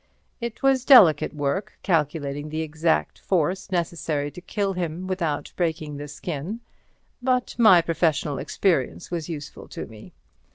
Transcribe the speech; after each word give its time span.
It 0.39 0.63
was 0.63 0.83
delicate 0.83 1.31
work 1.31 1.73
calculating 1.83 2.49
the 2.49 2.63
exact 2.63 3.19
force 3.19 3.71
necessary 3.71 4.31
to 4.31 4.41
kill 4.41 4.73
him 4.73 5.05
without 5.05 5.53
breaking 5.55 5.97
the 5.97 6.07
skin, 6.07 6.59
but 7.21 7.53
my 7.59 7.83
professional 7.83 8.39
experience 8.39 9.11
was 9.11 9.29
useful 9.29 9.67
to 9.67 9.85
me. 9.85 10.13